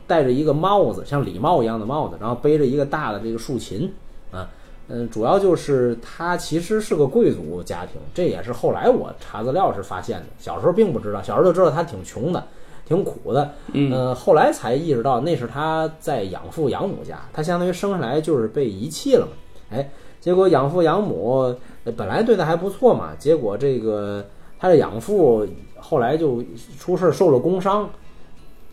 [0.07, 3.91] 戴着一个帽子，像礼帽一样的帽子，然后背着一个大的这个竖琴
[4.31, 4.47] 啊。
[4.88, 10.27] 嗯，主要就是他其实是个贵族家庭，这也是后来我查资料是发现的。
[10.38, 12.42] 小时候并不知道，小时候就知道他挺穷的，
[12.87, 13.53] 挺苦的。
[13.74, 19.33] 嗯呃，后来才意识到那是他在养父养母家，他相当于生下来就是被遗弃了嘛。
[19.70, 24.24] 哎，结果养父养母呃本来对他还不错嘛，结果这个
[24.59, 25.46] 他的养父
[25.77, 26.42] 后来就
[26.79, 27.90] 出事受了工伤，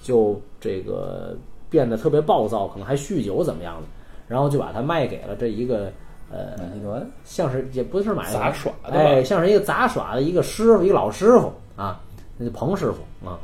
[0.02, 1.36] 就这个
[1.70, 3.88] 变得特别暴躁，可能还酗酒怎么样的，
[4.30, 5.92] 然后就把他卖给了这一个
[6.32, 12.02] 呃马戏团像是也不是买杂耍哎，像是一个杂耍的一个师傅，一个老师傅啊，
[12.38, 13.40] 那就彭师傅啊，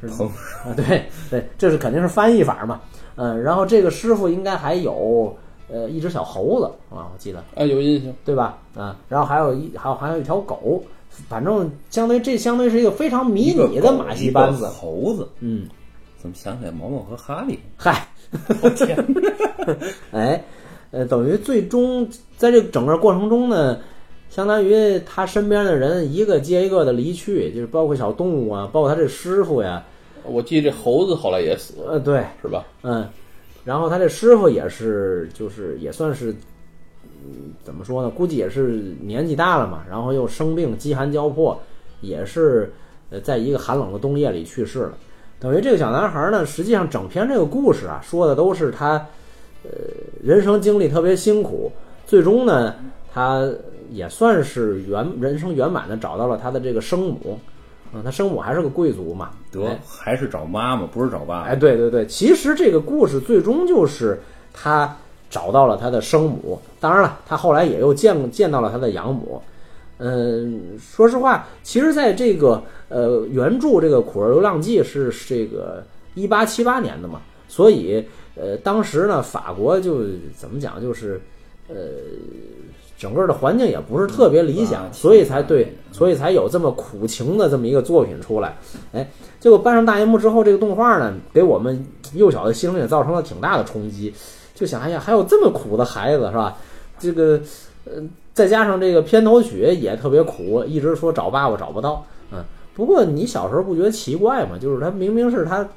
[0.00, 0.26] 是彭。
[0.26, 2.80] 啊，对 对，这是肯定是翻译法嘛，
[3.16, 5.36] 嗯，然后这个师傅应该还有
[5.70, 7.38] 呃一只小猴子啊，我记得。
[7.54, 8.12] 啊，有印象。
[8.24, 8.58] 对吧？
[8.74, 10.82] 啊，然后还有一还有还有一条狗，
[11.28, 15.68] 反正相当于这相当于是一个非常迷你的马戏班子，猴子，嗯，
[16.18, 17.58] 怎么想起来毛毛和哈利？
[17.76, 18.06] 嗨，
[18.62, 18.96] 我天，
[20.10, 20.42] 哎，
[20.92, 23.78] 呃，等于最终在这整个过程中呢，
[24.30, 29.84] 相当于他身边的人一个接一个的离去，就是包括小动物啊，包括他这师傅呀，
[30.24, 32.64] 我记得这猴子后来也死了，呃，对，是吧？
[32.82, 33.08] 嗯，
[33.64, 36.30] 然后他这师傅也是，就是也算是，
[37.24, 38.10] 嗯，怎么说呢？
[38.10, 41.58] 估计也是年纪大了嘛，然后又生病，饥寒交迫，
[42.00, 42.72] 也是
[43.10, 44.92] 呃，在一个寒冷的冬夜里去世了。
[45.40, 49.06] 等于这个小男孩呢，实际上整篇这个故事啊，说的都是他，
[49.64, 49.70] 呃，
[50.22, 51.70] 人生经历特别辛苦，
[52.06, 52.74] 最终呢，
[53.12, 53.48] 他
[53.90, 57.38] 也算是圆人生圆满的找到了他的这个生母，
[57.92, 61.42] 嗯，他生母还是个贵族嘛，得哎还是找妈妈，不是找爸爸。
[61.42, 64.20] 哎，对对对，其实这个故事最终就是
[64.52, 64.96] 他
[65.30, 69.40] 找到了他的生母，当然了，他后来也又见见到了他的养母。
[69.98, 80.02] 嗯，说实话，其实在这个呃原著这个《苦儿流浪记》是是这个一八七八年的嘛，所以呃当时呢法国就
[80.36, 81.20] 怎么讲就是
[81.68, 81.74] 呃
[82.96, 88.56] 整个的环境也不是特别理想，嗯所以才对，所以才有这么苦情的这么一个作品出来。
[88.92, 89.08] 哎，
[89.40, 94.14] 结果搬上大荧幕之后，这个动画呢，给我们幼小的心灵也造成了挺大的冲击。
[94.54, 96.56] 就想，哎呀，还有这么苦的孩子是吧？
[97.00, 97.40] 这个，
[97.84, 97.94] 呃，
[98.32, 102.06] 再加上这个片头曲也特别苦，一直说找爸爸找不到。
[102.30, 104.56] 嗯，不过你小时候不觉得奇怪吗？
[104.60, 105.68] 就是他明明是他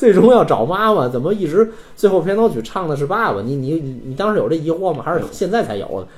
[0.00, 3.42] 最终要找妈妈，怎么一直最后片头曲唱的是爸爸？
[3.42, 5.02] 你你你你当时有这疑惑吗？
[5.04, 6.08] 还是现在才有的？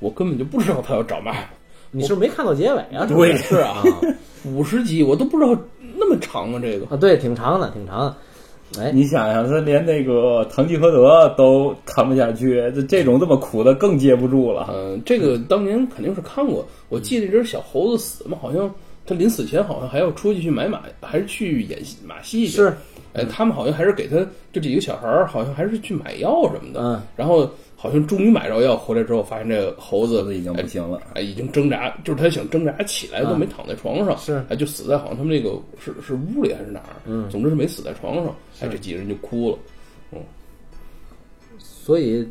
[0.00, 1.38] 我根本就不知道他要找妈妈。
[1.92, 3.06] 你是不是没看到结尾啊？
[3.06, 3.84] 对是啊，
[4.44, 5.56] 五十集我都不知道
[5.96, 6.86] 那么长啊，这个。
[6.86, 8.16] 啊，对，挺长的，挺长的。
[8.82, 14.68] 哎，你想想，他连那个堂吉诃德都看不下去，这这种这么苦的更接不住了。
[14.74, 16.66] 嗯，这个当年肯定是看过。
[16.88, 18.68] 我记得这只小猴子死嘛，好像
[19.06, 22.56] 他临死前好像还要出去去买马，还是去演戏马戏去。
[22.56, 22.76] 是，
[23.12, 24.16] 哎，他们好像还是给他
[24.52, 26.80] 就这几个小孩儿，好像还是去买药什么的。
[26.80, 38.26] 嗯，然后好像终于买着药回来之后，发现这个猴子已经不行了哎，已经挣扎，就是他想挣扎起来都没躺在床上，是哎，就死在好像他们那个是是屋里还是哪儿，嗯总之是没死在床上，
[38.60, 39.58] 哎，这几个人就哭了。
[40.12, 40.18] 嗯
[41.58, 42.28] 所以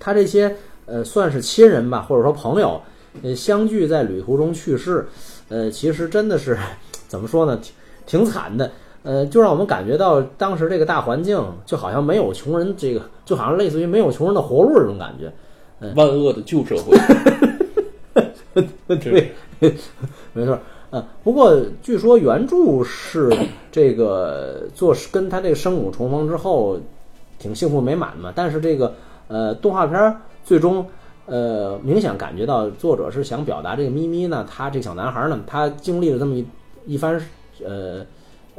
[0.00, 0.52] 他这些
[0.86, 2.80] 呃算是亲人吧，或者说朋友，
[3.22, 5.06] 呃相聚在旅途中去世，
[5.48, 6.58] 呃，其实真的是
[7.06, 7.72] 怎么说呢，挺
[8.06, 8.72] 挺惨的。
[9.02, 15.32] 呃，就让我们感觉到当时这个大环境，就好像没有穷人，这个就好像类似于没有穷人的活路这种感觉。
[15.94, 16.98] 万恶的旧社会，
[18.98, 19.32] 对，
[20.32, 20.58] 没错。
[20.90, 23.30] 呃，不过据说原著是
[23.70, 26.78] 这个做跟他这个生母重逢之后，
[27.38, 28.32] 挺幸福美满嘛。
[28.34, 28.92] 但是这个
[29.28, 30.84] 呃动画片儿最终
[31.26, 36.44] 呃，明显感觉到作者是想表达这个咪咪呢，他这个小男孩呢，他经历了这么一
[36.86, 37.20] 一番，
[37.64, 38.04] 呃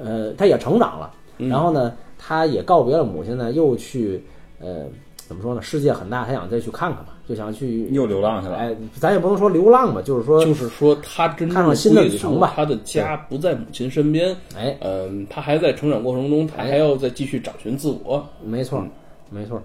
[0.03, 4.23] 呃，他也成长了，然后呢，他也告别了母亲呢，又去
[4.59, 4.85] 呃
[5.27, 5.61] 怎么说呢？
[5.61, 8.55] 世界很大，他想再去看看吧，就想去又流浪去了。
[8.55, 18.25] 哎，咱也不能说流浪吧，就是说，就是说他真正看上新的旅程吧他的家不在母亲身边，哎，嗯，他还在成长过程中，他还要再继续找寻自我。
[18.43, 18.83] 没错，
[19.29, 19.61] 没错，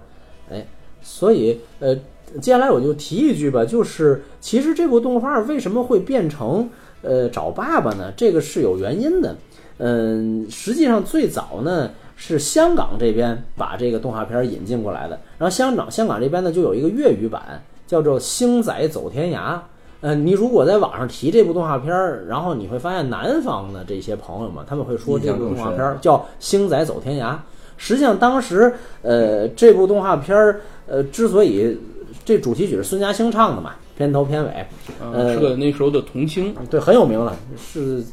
[0.51, 0.63] 哎，
[1.01, 1.95] 所以呃，
[2.39, 6.69] 接下来我就提一句吧，就是其实这部动画为什么会变成
[7.01, 8.13] 呃找爸爸呢？
[8.15, 9.35] 这个是有原因的。
[9.77, 19.53] 嗯，实际上最早呢是香港这边把这个动画片引进过来的，然后香港香港这边呢就有一个粤语版，叫做《星仔走天涯》。
[20.01, 27.33] 呃，你如果在网上提这部动画片儿，然后你会发现南方的这些朋友们，他们会说这部动画片儿叫《星仔走天涯》。
[27.77, 31.77] 实际上，当时呃，这部动画片儿呃，之所以
[32.23, 34.65] 这主题曲是孙嘉欣唱的嘛，片头片尾，
[35.01, 36.55] 嗯，呃是个那时候的童星。
[36.69, 38.03] 对，很有名了，是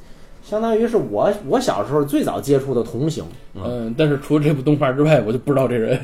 [0.42, 3.24] 相当于是我我小时候最早接触的童星。
[3.54, 5.98] 嗯，但是除了这部动画之外，我就不知道这人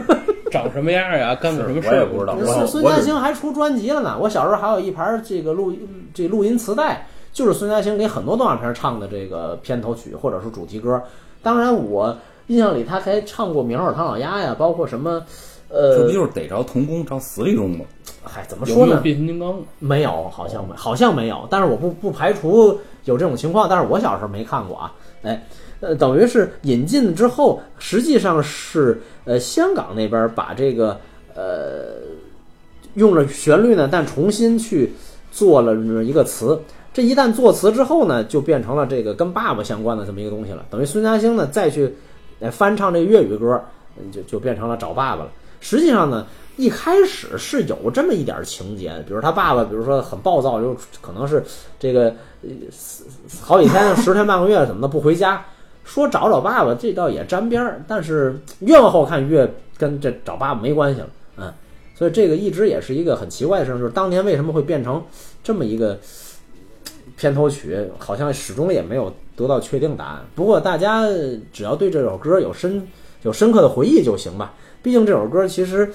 [0.50, 1.92] 长什么样呀，干过什么事儿。
[1.92, 4.16] 我也不知道我是孙我只嘉欣还出专辑了呢。
[4.20, 5.72] 我小时候还有一盘这个录
[6.12, 11.02] 这录音磁带，就是孙家兴给很多动画片唱的这个片头曲或者是主题歌。
[11.42, 12.16] 当然，我
[12.48, 15.22] 印象里他还唱过《苗儿唐老鸭》呀，包括什么
[15.68, 17.84] 呃这不，就是逮着童工找死里用吗？
[18.22, 19.00] 嗨，怎么说呢？
[19.00, 19.60] 变形金刚？
[19.78, 21.46] 没有，好像没，好像没有。
[21.50, 24.92] 但是我不不排除有这种情况，但是我小时候没看过啊。
[25.22, 25.46] 哎，
[25.80, 30.98] 呃，等于是引进之后，实际上是呃香港那边把这个
[31.34, 31.98] 呃
[32.94, 34.92] 用了旋律呢，但重新去
[35.30, 36.60] 做了一个词。
[36.92, 40.64] 这一旦作词之后呢，就变成了这个跟爸爸相关的这么一个东西了。
[40.70, 41.94] 等于孙嘉欣呢再去
[42.40, 43.62] 呃翻唱这粤语歌，
[43.98, 45.30] 嗯就就变成了找爸爸了。
[45.68, 46.24] 实际上呢，
[46.56, 51.42] 一开始是有这么一点情节，比如他爸爸，比如说很暴躁，就可能是
[51.76, 52.14] 这个
[53.42, 55.44] 好几天、十天半个月怎么的不回家，
[55.82, 57.82] 说找找爸爸，这倒也沾边儿。
[57.88, 61.52] 但是越往后看，越跟这找爸爸没关系了，嗯。
[61.96, 65.02] 所以这个一直也是一个很奇怪的事情，就是当年为什么会变成
[65.42, 65.98] 这么一个
[67.16, 70.24] 片头曲，好像始终也没有得到确定答案。
[70.36, 71.02] 不过大家
[71.52, 72.86] 只要对这首歌有深
[73.22, 74.54] 有深刻的回忆就行吧。
[74.86, 75.90] 毕竟这首歌其实，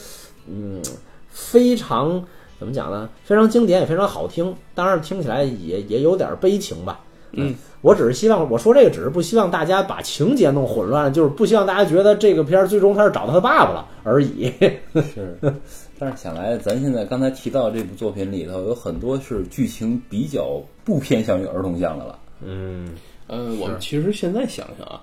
[0.48, 0.82] 嗯，
[1.30, 2.22] 非常
[2.60, 3.10] 怎么讲呢？
[3.24, 4.54] 非常经典，也非常好听。
[4.76, 7.00] 当然听起来也也有点悲情吧。
[7.32, 14.52] 嗯，我只是希望我说这个，只是不希望大家把情节弄混乱，就是不希望大家觉得这个片儿最终他是找到他爸爸了而已。
[14.94, 15.38] 是，
[15.98, 22.20] 但是想来，咱现在刚才提到这部作品里头，有很多是剧情比较不偏向于儿童向的了。
[22.44, 22.90] 嗯，
[23.28, 25.02] 呃，我们其实现在想想啊，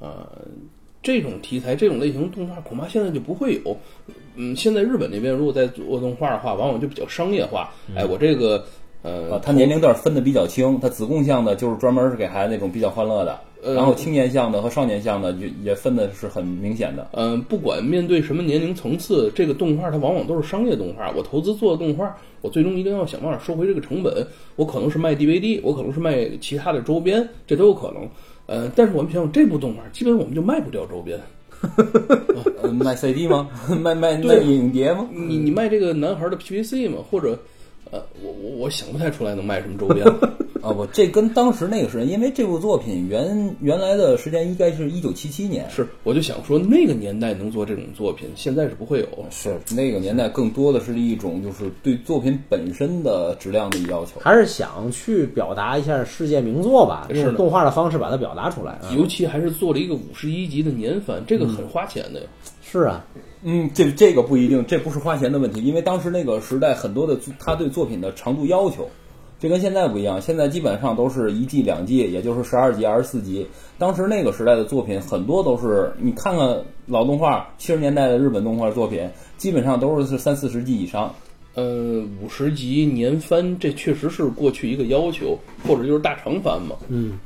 [0.00, 0.28] 呃，
[1.02, 3.76] 这种题材、这种类型动画恐怕现在就不会有。
[4.36, 7.70] 嗯，现在日本那边如果在做动画的话，往往就比较商业化。
[7.96, 8.64] 哎，我这个
[9.02, 17.08] 呃，啊，它年龄段分的比较清，它子供向的就是专门是给孩子那种比较欢乐的，呃然后青年向的和少年向的就也分的是很明显的。
[17.12, 21.10] 嗯，不管面对什么年龄层次，这个动画它往往都是商业动画。
[21.16, 24.26] 我投资做的动画，我最终一定要想办法收回这个成本。
[24.56, 28.06] 我可能是卖 DVD，我可能是卖其他的周边，这都有可能。
[28.50, 31.16] 呃，但是我们想想，这部动画基本我们就卖不掉周边。
[32.62, 33.48] 呃卖 CD 吗？
[33.80, 35.06] 卖卖卖影碟吗？
[35.12, 36.96] 你你卖这个男孩的 PVC 吗？
[37.08, 37.38] 或者，
[37.90, 40.06] 呃，我我我想不太出来能卖什么周边。
[40.62, 49.06] 啊不，这跟当时那个时间，因为这部作品原原来的时间应该是一九七七年，是，我就想说，那个年代能做这种作品，现在是不会有。
[49.30, 54.20] 是那个年代更多的是一种就是对作品本身的质量的要求。
[54.20, 58.72] 还是想去表达一下世界名作吧，是动画的方式把它表达出来。
[58.72, 62.26] 啊尤其还是做了一个五十一集的年番，这个很花钱的呀。
[62.62, 63.02] 是啊，
[63.42, 68.88] 嗯，这这个不一定，这不是花钱的问题，因为当时那个时代很多的他对作品的长度要求，
[69.38, 70.20] 这跟现在不一样。
[70.20, 73.46] 现在基本上都是一季两季，也就是十二集、二十四集。
[73.78, 79.08] 当时那个时代的作品很多都是，你看看老动画，七十年代的日本动画作品，
[79.38, 81.14] 基本上都是是三四十集以上。
[81.54, 86.76] 呃，五十集年番，这确实是过去一个要求，或者就是大长番嘛。
[86.88, 87.18] 嗯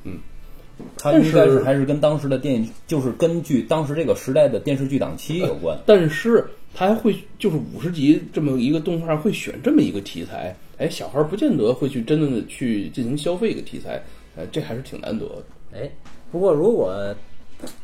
[0.99, 5.79] 它应该是还是跟当时的电影，就是根据当时这个时代的电视剧档期有关。
[5.87, 6.45] 但是
[6.75, 14.03] 它还会就是五十集这么一个动画会选这么一个题材，哎，小孩儿不见得会去真的去进行消费一个题材，
[14.37, 15.45] 呃，这还是挺难得的。
[15.79, 15.91] 哎，
[16.33, 17.15] 不过如果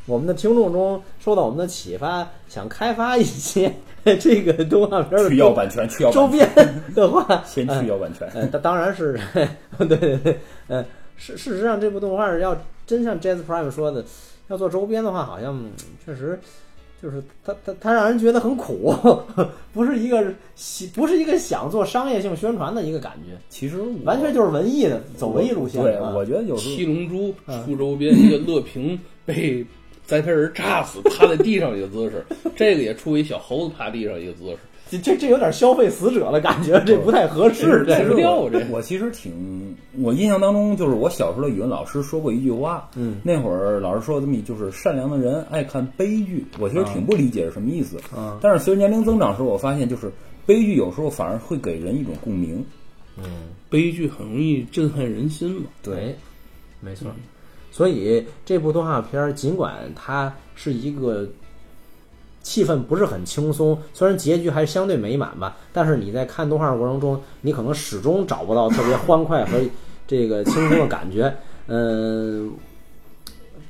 [0.06, 3.72] 我们的听众中受到我们的启发，想开发一些
[4.18, 6.48] 这个动画片的去要版权，去要周，边
[6.94, 8.28] 的话，先去要版权。
[8.34, 9.18] 呃，当当然是，
[9.78, 10.84] 对对对，呃，
[11.20, 12.56] 事事实上这部动画要
[12.86, 14.02] 真像 Jazz Prime 说的，
[14.48, 15.70] 要做周边的话，好像嗯
[16.04, 16.40] 确实
[17.02, 18.94] 就是它它它让人觉得很苦，
[19.72, 20.24] 不是一个
[20.56, 25.82] 喜不是一个想做商业性宣传的一个感觉，其实完全就是文艺的走文艺路线。
[25.82, 29.64] 对，啊我觉得有时七龙珠嗯出周边，一个乐平被
[30.06, 32.24] 栽培人炸死，趴在地上一个姿势，
[32.56, 34.58] 这个也出一小猴子趴地上一个姿势。
[34.90, 37.84] 这这这有点消费死者的感觉，这不太合适。
[37.86, 50.10] 这其实我这我其实挺，我印象当中就是我小时候的语文老师说过一句话，嗯，那会儿老师说这么一就是善良的人爱看悲剧，我其实挺不理解是什么意思，嗯但是随着年龄增长时候，我发现就是
[50.44, 52.64] 悲剧有时候反而会给人一种共鸣，
[53.16, 53.24] 嗯
[53.68, 55.68] 悲剧很容易震撼人心嘛。
[55.82, 56.16] 对，
[56.80, 57.08] 没错。
[57.70, 61.28] 所以这部动画片儿尽管它是一个
[62.42, 69.58] 气氛不是很轻松，虽然结局还相对美满吧，但是你在看动画的过程中，你可能始终找不到特别欢快和
[70.06, 71.32] 这个轻松的感觉。
[71.68, 72.50] 嗯，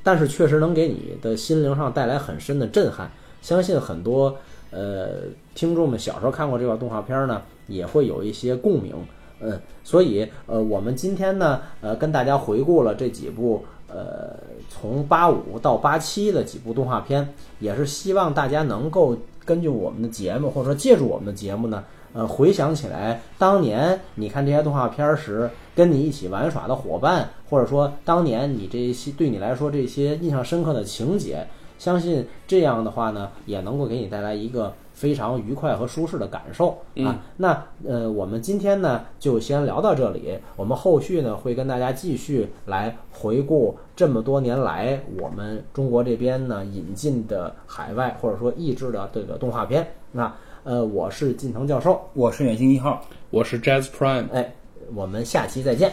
[0.02, 3.10] 但是确实能给你的心灵上带来很深的震撼。
[3.42, 4.36] 相信很多
[4.70, 5.22] 呃
[5.54, 8.94] 听众们小时候看过这个动画片呢，也会有一些共鸣。
[9.40, 14.36] 嗯，所以呃，我们今天呢，呃，跟大家回顾了这几部呃
[14.80, 19.14] 从八五到八七的几部动画片，也是希望大家能够
[19.44, 31.46] 根据我们的节目，或者说借助我们的节目呢，呃，回想起来当年你看这些动画片时，跟你一起玩耍的伙伴，或者说当年你这些对你来说这些印象深刻的情节，
[31.78, 36.76] 相信这样的话呢，也能够给你带来一个非常愉快和舒适的感受
[37.06, 37.18] 啊。
[37.38, 50.30] 那呃，我们今天呢就先聊到这里，我们后续呢会跟大家继续来回顾这么多年来我们中国这边呢引进的海外或者说译制的这个动画片那。
[50.62, 54.52] 呃，我是近藤教授，我是远星一号，我是 Jazz Prime，哎，
[54.94, 55.90] 我们下期再见。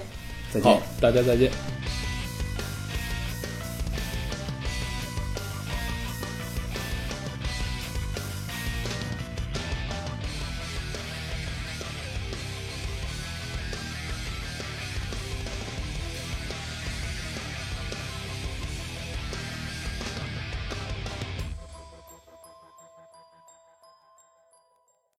[0.51, 2.06] 再见好。，大家再见。